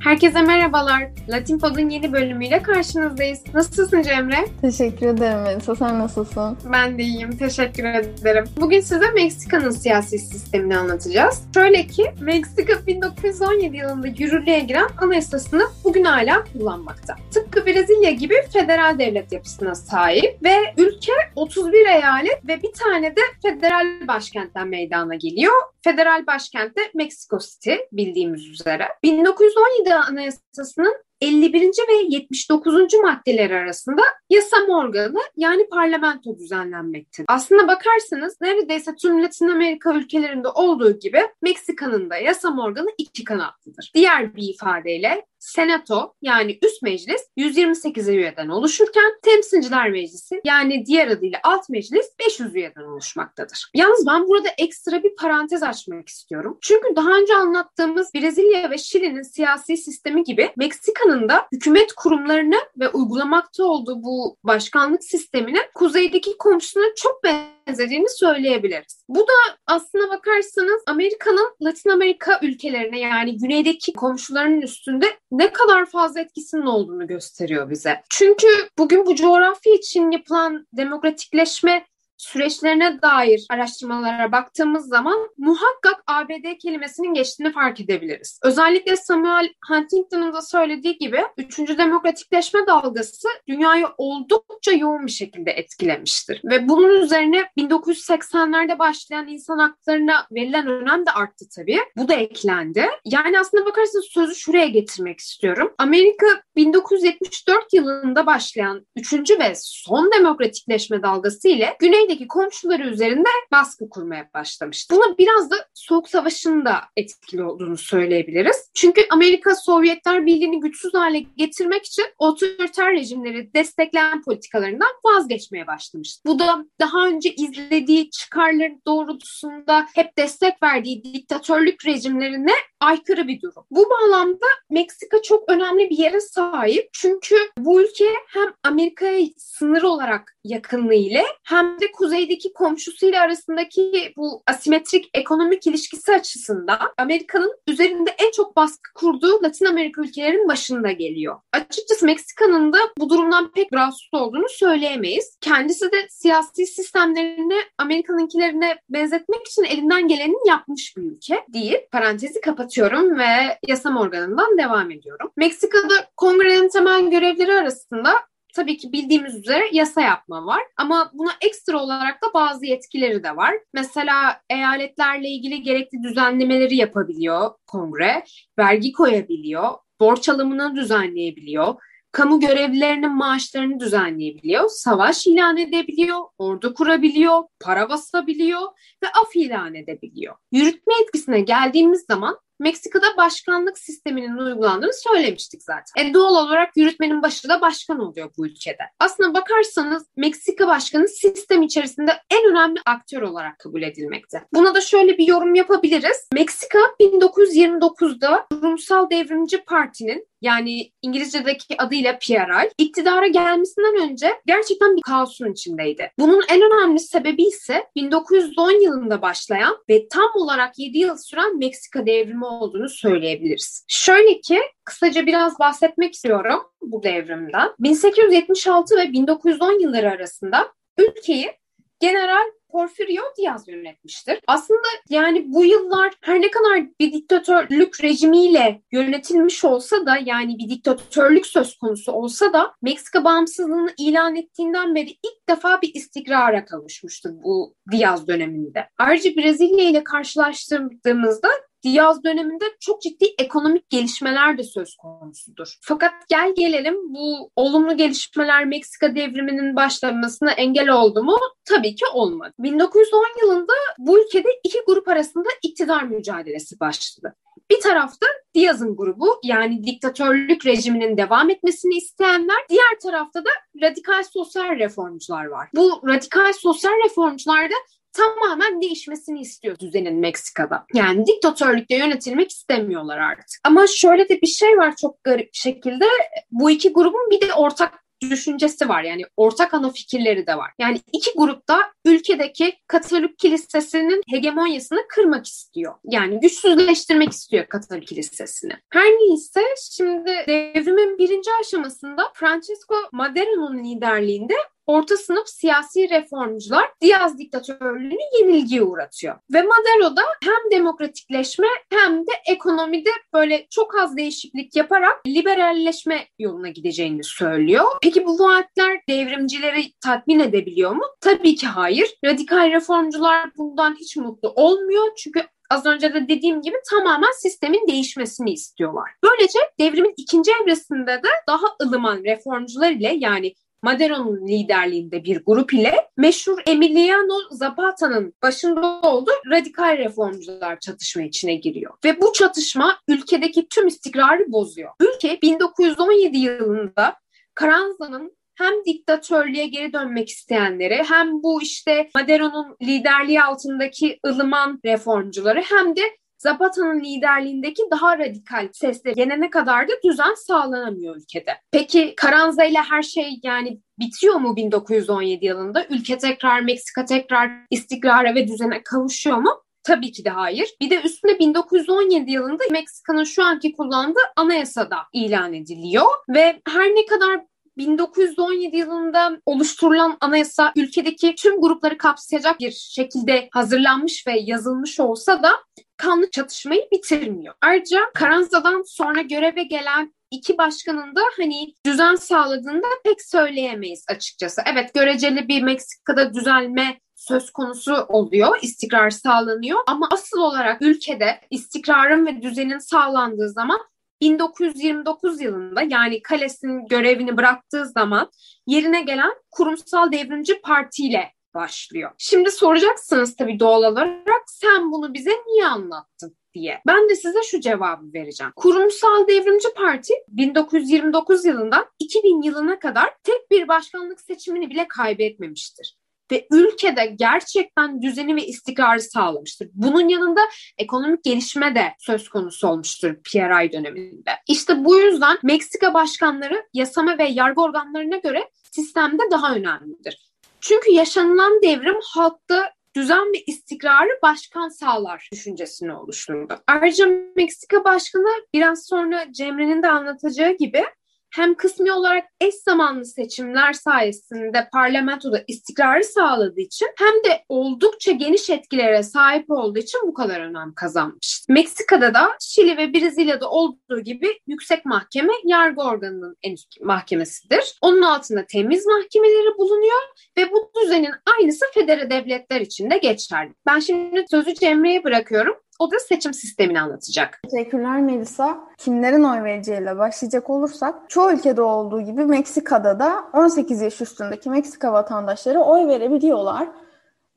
[0.00, 1.08] Herkese merhabalar.
[1.28, 3.38] Latin Pod'un yeni bölümüyle karşınızdayız.
[3.54, 4.44] Nasılsın Cemre?
[4.60, 5.76] Teşekkür ederim Elisa.
[5.76, 6.58] Sen nasılsın?
[6.72, 7.36] Ben de iyiyim.
[7.36, 8.44] Teşekkür ederim.
[8.60, 11.42] Bugün size Meksika'nın siyasi sistemini anlatacağız.
[11.54, 17.16] Şöyle ki Meksika 1917 yılında yürürlüğe giren anayasasını bugün hala kullanmakta.
[17.34, 23.20] Tıpkı Brezilya gibi federal devlet yapısına sahip ve ülke 31 eyalet ve bir tane de
[23.42, 25.52] federal başkentten meydana geliyor.
[25.84, 28.88] Federal başkent de Mexico City bildiğimiz üzere.
[29.02, 31.60] 1917 Anayasası'nın 51.
[31.62, 32.74] ve 79.
[33.02, 37.26] maddeler arasında yasam organı yani parlamento düzenlenmektedir.
[37.28, 43.90] Aslına bakarsanız neredeyse tüm Latin Amerika ülkelerinde olduğu gibi Meksika'nın da yasam organı iki kanatlıdır.
[43.94, 51.38] Diğer bir ifadeyle Senato yani üst meclis 128 üyeden oluşurken temsilciler meclisi yani diğer adıyla
[51.44, 53.70] alt meclis 500 üyeden oluşmaktadır.
[53.74, 56.58] Yalnız ben burada ekstra bir parantez açmak istiyorum.
[56.60, 62.88] Çünkü daha önce anlattığımız Brezilya ve Şili'nin siyasi sistemi gibi Meksika'nın da hükümet kurumlarını ve
[62.88, 69.04] uygulamakta olduğu bu başkanlık sisteminin kuzeydeki komşusuna çok benzediğini söyleyebiliriz.
[69.08, 76.20] Bu da aslına bakarsanız Amerika'nın Latin Amerika ülkelerine yani güneydeki komşularının üstünde ne kadar fazla
[76.20, 78.02] etkisinin olduğunu gösteriyor bize.
[78.10, 78.46] Çünkü
[78.78, 81.84] bugün bu coğrafya için yapılan demokratikleşme
[82.18, 88.40] süreçlerine dair araştırmalara baktığımız zaman muhakkak ABD kelimesinin geçtiğini fark edebiliriz.
[88.44, 91.58] Özellikle Samuel Huntington'un da söylediği gibi 3.
[91.58, 96.40] demokratikleşme dalgası dünyayı oldukça yoğun bir şekilde etkilemiştir.
[96.44, 101.78] Ve bunun üzerine 1980'lerde başlayan insan haklarına verilen önem de arttı tabii.
[101.96, 102.86] Bu da eklendi.
[103.04, 105.74] Yani aslında bakarsanız sözü şuraya getirmek istiyorum.
[105.78, 106.26] Amerika
[106.56, 109.12] 1974 yılında başlayan 3.
[109.12, 114.94] ve son demokratikleşme dalgası ile Güney kuzeydeki komşuları üzerinde baskı kurmaya başlamıştı.
[114.96, 118.70] Buna biraz da Soğuk Savaş'ın da etkili olduğunu söyleyebiliriz.
[118.74, 126.22] Çünkü Amerika Sovyetler Birliği'ni güçsüz hale getirmek için otoriter rejimleri destekleyen politikalarından vazgeçmeye başlamıştı.
[126.26, 133.64] Bu da daha önce izlediği çıkarları doğrultusunda hep destek verdiği diktatörlük rejimlerine aykırı bir durum.
[133.70, 136.88] Bu bağlamda Meksika çok önemli bir yere sahip.
[136.92, 144.42] Çünkü bu ülke hem Amerika'ya sınır olarak yakınlığı ile hem de kuzeydeki komşusuyla arasındaki bu
[144.46, 151.40] asimetrik ekonomik ilişkisi açısından Amerika'nın üzerinde en çok baskı kurduğu Latin Amerika ülkelerinin başında geliyor.
[151.52, 155.38] Açıkçası Meksika'nın da bu durumdan pek rahatsız olduğunu söyleyemeyiz.
[155.40, 163.18] Kendisi de siyasi sistemlerini Amerika'nınkilerine benzetmek için elinden geleni yapmış bir ülke deyip parantezi kapatıyorum
[163.18, 165.30] ve yasam organından devam ediyorum.
[165.36, 168.10] Meksika'da kongrenin temel görevleri arasında
[168.58, 170.62] tabii ki bildiğimiz üzere yasa yapma var.
[170.76, 173.54] Ama buna ekstra olarak da bazı yetkileri de var.
[173.74, 178.24] Mesela eyaletlerle ilgili gerekli düzenlemeleri yapabiliyor kongre,
[178.58, 179.68] vergi koyabiliyor,
[180.00, 181.74] borç alımını düzenleyebiliyor,
[182.12, 188.62] kamu görevlilerinin maaşlarını düzenleyebiliyor, savaş ilan edebiliyor, ordu kurabiliyor, para basabiliyor
[189.02, 190.34] ve af ilan edebiliyor.
[190.52, 196.08] Yürütme etkisine geldiğimiz zaman Meksika'da başkanlık sisteminin uygulandığını söylemiştik zaten.
[196.08, 198.82] E doğal olarak yürütmenin başı da başkan oluyor bu ülkede.
[199.00, 204.44] Aslına bakarsanız Meksika başkanı sistem içerisinde en önemli aktör olarak kabul edilmekte.
[204.54, 206.28] Buna da şöyle bir yorum yapabiliriz.
[206.32, 215.52] Meksika 1929'da Rumsal Devrimci Parti'nin yani İngilizce'deki adıyla PRI iktidara gelmesinden önce gerçekten bir kaosun
[215.52, 216.10] içindeydi.
[216.18, 222.06] Bunun en önemli sebebi ise 1910 yılında başlayan ve tam olarak 7 yıl süren Meksika
[222.06, 223.84] devrimi olduğunu söyleyebiliriz.
[223.88, 227.70] Şöyle ki kısaca biraz bahsetmek istiyorum bu devrimden.
[227.78, 231.52] 1876 ve 1910 yılları arasında ülkeyi
[232.00, 234.38] General Porfirio Diaz yönetmiştir.
[234.46, 240.68] Aslında yani bu yıllar her ne kadar bir diktatörlük rejimiyle yönetilmiş olsa da yani bir
[240.68, 247.30] diktatörlük söz konusu olsa da Meksika bağımsızlığını ilan ettiğinden beri ilk defa bir istikrara kavuşmuştur
[247.30, 248.88] bu Diaz döneminde.
[248.98, 251.48] Ayrıca Brezilya ile karşılaştırdığımızda
[251.84, 255.78] Diaz döneminde çok ciddi ekonomik gelişmeler de söz konusudur.
[255.82, 261.36] Fakat gel gelelim bu olumlu gelişmeler Meksika devriminin başlamasına engel oldu mu?
[261.64, 262.52] Tabii ki olmadı.
[262.58, 267.34] 1910 yılında bu ülkede iki grup arasında iktidar mücadelesi başladı.
[267.70, 273.50] Bir tarafta Diaz'ın grubu yani diktatörlük rejiminin devam etmesini isteyenler, diğer tarafta da
[273.82, 275.68] radikal sosyal reformcular var.
[275.74, 277.74] Bu radikal sosyal reformcular da
[278.18, 280.86] tamamen değişmesini istiyor düzenin Meksika'da.
[280.94, 283.60] Yani diktatörlükte yönetilmek istemiyorlar artık.
[283.64, 286.04] Ama şöyle de bir şey var çok garip bir şekilde.
[286.50, 289.02] Bu iki grubun bir de ortak düşüncesi var.
[289.02, 290.70] Yani ortak ana fikirleri de var.
[290.78, 295.94] Yani iki grupta ülkedeki Katolik kilisesinin hegemonyasını kırmak istiyor.
[296.04, 298.72] Yani güçsüzleştirmek istiyor Katolik kilisesini.
[298.90, 299.60] Her neyse
[299.92, 304.54] şimdi devrimin birinci aşamasında Francesco Madero'nun liderliğinde
[304.88, 309.36] orta sınıf siyasi reformcular Diaz diktatörlüğünü yenilgiye uğratıyor.
[309.52, 316.68] Ve Madero da hem demokratikleşme hem de ekonomide böyle çok az değişiklik yaparak liberalleşme yoluna
[316.68, 317.84] gideceğini söylüyor.
[318.02, 321.04] Peki bu vaatler devrimcileri tatmin edebiliyor mu?
[321.20, 322.18] Tabii ki hayır.
[322.24, 325.08] Radikal reformcular bundan hiç mutlu olmuyor.
[325.16, 329.10] Çünkü az önce de dediğim gibi tamamen sistemin değişmesini istiyorlar.
[329.24, 336.08] Böylece devrimin ikinci evresinde de daha ılıman reformcular ile yani Madero'nun liderliğinde bir grup ile
[336.16, 341.94] meşhur Emiliano Zapata'nın başında olduğu radikal reformcular çatışma içine giriyor.
[342.04, 344.90] Ve bu çatışma ülkedeki tüm istikrarı bozuyor.
[345.00, 347.16] Ülke 1917 yılında
[347.60, 355.96] Carranza'nın hem diktatörlüğe geri dönmek isteyenleri hem bu işte Madero'nun liderliği altındaki ılıman reformcuları hem
[355.96, 356.02] de
[356.38, 361.52] Zapata'nın liderliğindeki daha radikal sesle yenene kadar da düzen sağlanamıyor ülkede.
[361.72, 365.86] Peki Karanza ile her şey yani bitiyor mu 1917 yılında?
[365.90, 369.62] Ülke tekrar, Meksika tekrar istikrara ve düzene kavuşuyor mu?
[369.82, 370.68] Tabii ki de hayır.
[370.80, 377.06] Bir de üstüne 1917 yılında Meksika'nın şu anki kullandığı anayasada ilan ediliyor ve her ne
[377.06, 377.40] kadar
[377.78, 385.50] 1917 yılında oluşturulan anayasa ülkedeki tüm grupları kapsayacak bir şekilde hazırlanmış ve yazılmış olsa da
[385.96, 387.54] kanlı çatışmayı bitirmiyor.
[387.62, 394.62] Ayrıca Karanza'dan sonra göreve gelen iki başkanın da hani düzen sağladığını da pek söyleyemeyiz açıkçası.
[394.66, 402.26] Evet göreceli bir Meksika'da düzelme söz konusu oluyor, istikrar sağlanıyor ama asıl olarak ülkede istikrarın
[402.26, 403.80] ve düzenin sağlandığı zaman
[404.20, 408.30] 1929 yılında yani Kales'in görevini bıraktığı zaman
[408.66, 412.10] yerine gelen Kurumsal Devrimci Parti ile başlıyor.
[412.18, 416.36] Şimdi soracaksınız tabii doğal olarak sen bunu bize niye anlattın?
[416.54, 416.82] diye.
[416.86, 418.52] Ben de size şu cevabı vereceğim.
[418.56, 425.96] Kurumsal Devrimci Parti 1929 yılından 2000 yılına kadar tek bir başkanlık seçimini bile kaybetmemiştir
[426.32, 429.68] ve ülkede gerçekten düzeni ve istikrarı sağlamıştır.
[429.74, 430.40] Bunun yanında
[430.78, 434.30] ekonomik gelişme de söz konusu olmuştur PRI döneminde.
[434.48, 440.28] İşte bu yüzden Meksika başkanları yasama ve yargı organlarına göre sistemde daha önemlidir.
[440.60, 446.54] Çünkü yaşanılan devrim halkta düzen ve istikrarı başkan sağlar düşüncesini oluşturdu.
[446.66, 450.84] Ayrıca Meksika başkanı biraz sonra Cemre'nin de anlatacağı gibi
[451.30, 458.50] hem kısmi olarak eş zamanlı seçimler sayesinde parlamentoda istikrarı sağladığı için hem de oldukça geniş
[458.50, 461.44] etkilere sahip olduğu için bu kadar önem kazanmış.
[461.48, 467.78] Meksika'da da Şili ve Brezilya'da olduğu gibi yüksek mahkeme yargı organının en üst mahkemesidir.
[467.82, 470.00] Onun altında temiz mahkemeleri bulunuyor
[470.38, 473.54] ve bu düzenin aynısı federe devletler için de geçerli.
[473.66, 475.54] Ben şimdi sözü Cemre'ye bırakıyorum.
[475.78, 477.40] O da seçim sistemini anlatacak.
[477.50, 478.68] Teşekkürler Melisa.
[478.78, 484.92] Kimlerin oy vereceğiyle başlayacak olursak çoğu ülkede olduğu gibi Meksika'da da 18 yaş üstündeki Meksika
[484.92, 486.68] vatandaşları oy verebiliyorlar.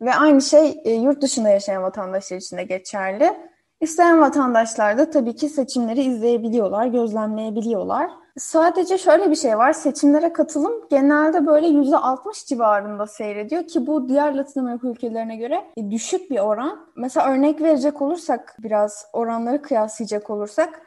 [0.02, 3.38] Ve aynı şey e, yurt dışında yaşayan vatandaşlar için de geçerli.
[3.82, 8.12] İsteyen vatandaşlar da tabii ki seçimleri izleyebiliyorlar, gözlemleyebiliyorlar.
[8.38, 9.74] Sadece şöyle bir şey var.
[9.74, 15.92] Seçimlere katılım genelde böyle %60 civarında seyrediyor ki bu diğer Latin Amerika ülkelerine göre e,
[15.92, 16.88] düşük bir oran.
[16.96, 20.82] Mesela örnek verecek olursak biraz oranları kıyaslayacak olursak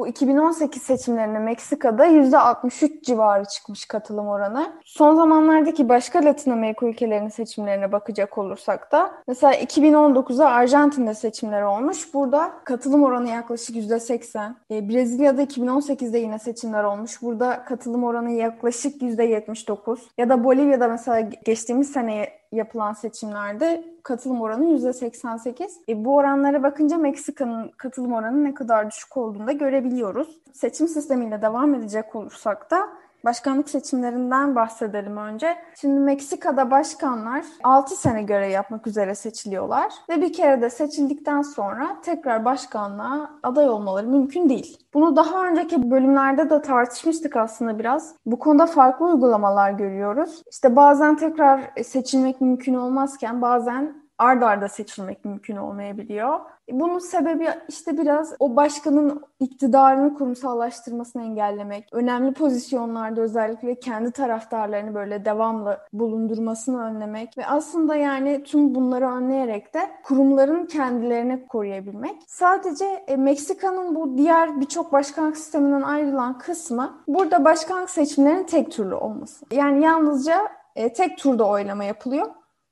[0.00, 4.72] bu 2018 seçimlerinde Meksika'da %63 civarı çıkmış katılım oranı.
[4.84, 12.14] Son zamanlardaki başka Latin Amerika ülkelerinin seçimlerine bakacak olursak da mesela 2019'da Arjantin'de seçimler olmuş.
[12.14, 14.54] Burada katılım oranı yaklaşık %80.
[14.70, 17.22] E, Brezilya'da 2018'de yine seçimler olmuş.
[17.22, 19.98] Burada katılım oranı yaklaşık %79.
[20.18, 25.70] Ya da Bolivya'da mesela geçtiğimiz sene yapılan seçimlerde katılım oranı %88.
[25.88, 30.38] E, bu oranlara bakınca Meksika'nın katılım oranı ne kadar düşük olduğunu da görebiliyoruz.
[30.52, 32.88] Seçim sistemiyle devam edecek olursak da
[33.24, 35.56] Başkanlık seçimlerinden bahsedelim önce.
[35.80, 41.96] Şimdi Meksika'da başkanlar 6 sene görev yapmak üzere seçiliyorlar ve bir kere de seçildikten sonra
[42.02, 44.78] tekrar başkanlığa aday olmaları mümkün değil.
[44.94, 48.14] Bunu daha önceki bölümlerde de tartışmıştık aslında biraz.
[48.26, 50.42] Bu konuda farklı uygulamalar görüyoruz.
[50.50, 56.40] İşte bazen tekrar seçilmek mümkün olmazken bazen ard arda seçilmek mümkün olmayabiliyor.
[56.70, 65.24] Bunun sebebi işte biraz o başkanın iktidarını kurumsallaştırmasını engellemek, önemli pozisyonlarda özellikle kendi taraftarlarını böyle
[65.24, 72.16] devamlı bulundurmasını önlemek ve aslında yani tüm bunları önleyerek de kurumların kendilerini koruyabilmek.
[72.26, 78.94] Sadece e, Meksika'nın bu diğer birçok başkanlık sisteminden ayrılan kısmı burada başkanlık seçimlerinin tek türlü
[78.94, 79.46] olması.
[79.52, 82.26] Yani yalnızca e, tek turda oylama yapılıyor.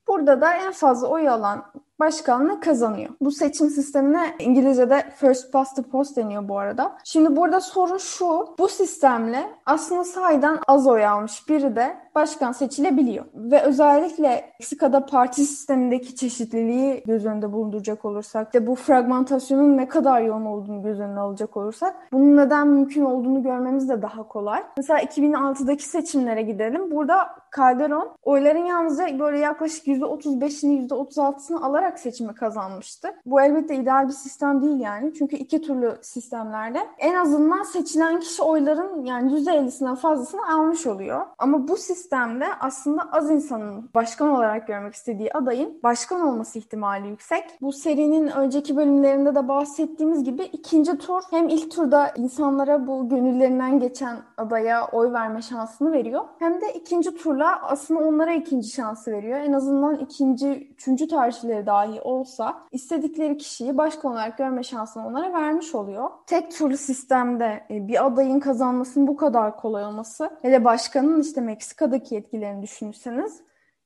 [0.08, 1.64] Burada da en fazla oy alan
[2.00, 3.10] başkanlığı kazanıyor.
[3.20, 6.98] Bu seçim sistemine İngilizce'de first past the post deniyor bu arada.
[7.04, 8.54] Şimdi burada soru şu.
[8.58, 13.24] Bu sistemle aslında sahiden az oy almış biri de başkan seçilebiliyor.
[13.34, 20.20] Ve özellikle Meksika'da parti sistemindeki çeşitliliği göz önünde bulunduracak olursak ve bu fragmentasyonun ne kadar
[20.20, 24.62] yoğun olduğunu göz önüne alacak olursak bunun neden mümkün olduğunu görmemiz de daha kolay.
[24.76, 26.90] Mesela 2006'daki seçimlere gidelim.
[26.90, 33.08] Burada Calderon oyların yalnızca böyle yaklaşık %35'ini %36'sını alarak seçimi kazanmıştı.
[33.26, 35.14] Bu elbette ideal bir sistem değil yani.
[35.14, 41.26] Çünkü iki türlü sistemlerde en azından seçilen kişi oyların yani %50'sinden fazlasını almış oluyor.
[41.38, 47.08] Ama bu sistem sistemde aslında az insanın başkan olarak görmek istediği adayın başkan olması ihtimali
[47.08, 47.44] yüksek.
[47.60, 53.80] Bu serinin önceki bölümlerinde de bahsettiğimiz gibi ikinci tur hem ilk turda insanlara bu gönüllerinden
[53.80, 56.24] geçen adaya oy verme şansını veriyor.
[56.38, 59.38] Hem de ikinci turla aslında onlara ikinci şansı veriyor.
[59.38, 65.74] En azından ikinci, üçüncü tercihleri dahi olsa istedikleri kişiyi başkan olarak görme şansını onlara vermiş
[65.74, 66.10] oluyor.
[66.26, 71.97] Tek turlu sistemde e, bir adayın kazanmasının bu kadar kolay olması hele başkanın işte Meksika'da
[71.98, 73.40] buradaki etkilerini düşünürseniz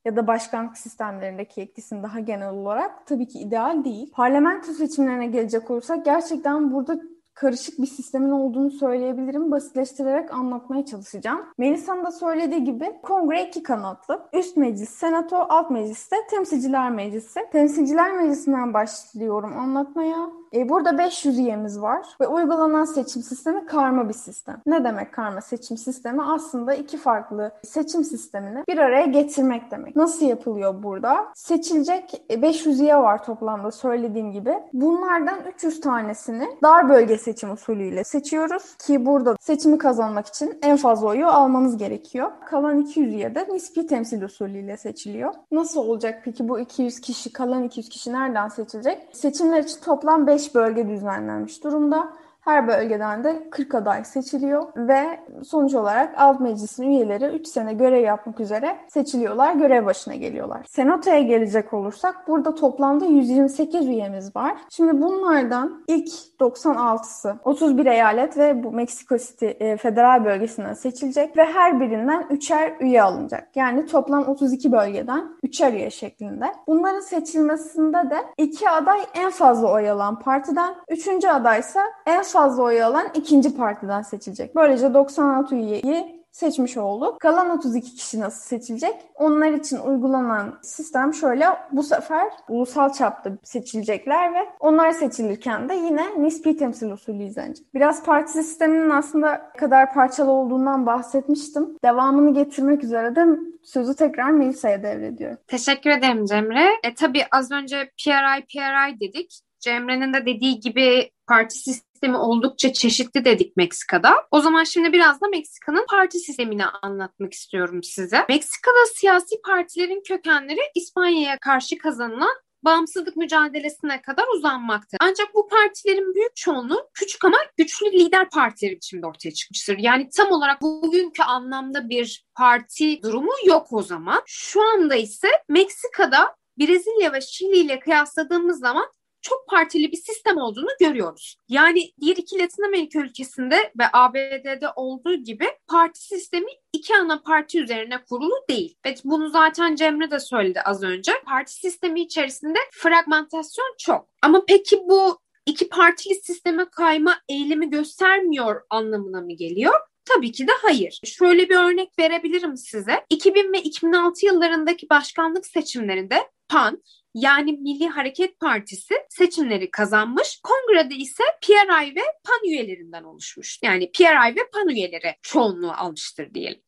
[0.05, 4.11] ya da başkanlık sistemlerindeki etkisini daha genel olarak tabii ki ideal değil.
[4.13, 7.01] Parlamento seçimlerine gelecek olursak gerçekten burada
[7.33, 9.51] karışık bir sistemin olduğunu söyleyebilirim.
[9.51, 11.41] Basitleştirerek anlatmaya çalışacağım.
[11.57, 14.29] Melisa'nın da söylediği gibi kongre iki kanatlı.
[14.33, 17.39] Üst meclis, senato, alt meclis de temsilciler meclisi.
[17.51, 20.29] Temsilciler meclisinden başlıyorum anlatmaya.
[20.53, 24.61] E, burada 500 üyemiz var ve uygulanan seçim sistemi karma bir sistem.
[24.65, 26.23] Ne demek karma seçim sistemi?
[26.23, 29.95] Aslında iki farklı seçim sistemini bir araya getirmek demek.
[29.95, 31.17] Nasıl yapılıyor burada?
[31.35, 34.53] Seçilecek 500 üye var toplamda söylediğim gibi.
[34.73, 41.07] Bunlardan 300 tanesini dar bölge seçim usulüyle seçiyoruz ki burada seçimi kazanmak için en fazla
[41.07, 42.31] oyu almanız gerekiyor.
[42.45, 45.33] Kalan 200 üye de nispi temsil usulüyle seçiliyor.
[45.51, 49.07] Nasıl olacak peki bu 200 kişi, kalan 200 kişi nereden seçilecek?
[49.13, 52.13] Seçimler için toplam 5 5 bölge düzenlenmiş durumda.
[52.43, 58.03] Her bölgeden de 40 aday seçiliyor ve sonuç olarak alt meclisin üyeleri 3 sene görev
[58.03, 60.65] yapmak üzere seçiliyorlar, görev başına geliyorlar.
[60.69, 64.57] Senato'ya gelecek olursak burada toplamda 128 üyemiz var.
[64.69, 66.09] Şimdi bunlardan ilk
[66.39, 72.79] 96'sı 31 eyalet ve bu Meksiko City e, federal bölgesinden seçilecek ve her birinden 3'er
[72.79, 73.55] üye alınacak.
[73.55, 76.45] Yani toplam 32 bölgeden 3'er üye şeklinde.
[76.67, 82.83] Bunların seçilmesinde de iki aday en fazla oy alan partiden, üçüncü adaysa en fazla oy
[82.83, 84.55] alan ikinci partiden seçilecek.
[84.55, 87.19] Böylece 96 üyeyi seçmiş olduk.
[87.19, 88.95] Kalan 32 kişi nasıl seçilecek?
[89.15, 91.45] Onlar için uygulanan sistem şöyle.
[91.71, 97.73] Bu sefer ulusal çapta seçilecekler ve onlar seçilirken de yine nispi temsil usulü izlenecek.
[97.73, 101.77] Biraz parti sisteminin aslında kadar parçalı olduğundan bahsetmiştim.
[101.83, 103.25] Devamını getirmek üzere de
[103.63, 105.37] sözü tekrar Melisa'ya devrediyorum.
[105.47, 106.67] Teşekkür ederim Cemre.
[106.83, 109.39] E, tabii az önce PRI PRI dedik.
[109.59, 114.15] Cemre'nin de dediği gibi parti sistemi oldukça çeşitli dedik Meksika'da.
[114.31, 118.25] O zaman şimdi biraz da Meksika'nın parti sistemini anlatmak istiyorum size.
[118.29, 124.97] Meksika'da siyasi partilerin kökenleri İspanya'ya karşı kazanılan bağımsızlık mücadelesine kadar uzanmaktadır.
[125.01, 129.77] Ancak bu partilerin büyük çoğunluğu küçük ama güçlü lider partileri biçimde ortaya çıkmıştır.
[129.77, 134.21] Yani tam olarak bugünkü anlamda bir parti durumu yok o zaman.
[134.25, 138.85] Şu anda ise Meksika'da Brezilya ve Şili ile kıyasladığımız zaman
[139.23, 141.35] çok partili bir sistem olduğunu görüyoruz.
[141.49, 147.61] Yani diğer iki Latin Amerika ülkesinde ve ABD'de olduğu gibi parti sistemi iki ana parti
[147.61, 148.77] üzerine kurulu değil.
[148.85, 151.11] Ve bunu zaten Cemre de söyledi az önce.
[151.25, 154.07] Parti sistemi içerisinde fragmentasyon çok.
[154.21, 159.73] Ama peki bu iki partili sisteme kayma eğilimi göstermiyor anlamına mı geliyor?
[160.05, 160.99] Tabii ki de hayır.
[161.05, 163.05] Şöyle bir örnek verebilirim size.
[163.09, 166.81] 2000 ve 2006 yıllarındaki başkanlık seçimlerinde PAN
[167.13, 170.39] yani Milli Hareket Partisi seçimleri kazanmış.
[170.43, 173.59] Kongrede ise PRI ve PAN üyelerinden oluşmuş.
[173.63, 176.61] Yani PRI ve PAN üyeleri çoğunluğu almıştır diyelim.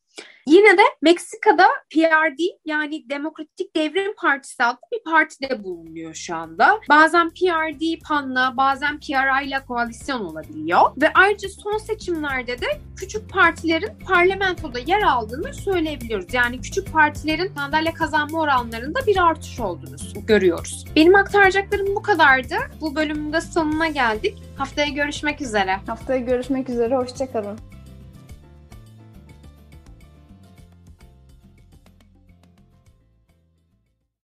[0.55, 6.79] Yine de Meksika'da PRD yani Demokratik Devrim Partisi adlı bir partide bulunuyor şu anda.
[6.89, 10.81] Bazen PRD PAN'la bazen PRI ile koalisyon olabiliyor.
[11.01, 12.65] Ve ayrıca son seçimlerde de
[12.97, 16.33] küçük partilerin parlamentoda yer aldığını söyleyebiliyoruz.
[16.33, 20.85] Yani küçük partilerin sandalye kazanma oranlarında bir artış olduğunu görüyoruz.
[20.95, 22.55] Benim aktaracaklarım bu kadardı.
[22.81, 24.43] Bu bölümün de sonuna geldik.
[24.57, 25.75] Haftaya görüşmek üzere.
[25.87, 26.95] Haftaya görüşmek üzere.
[26.95, 27.74] Hoşçakalın.